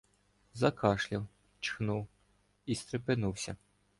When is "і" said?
2.65-2.75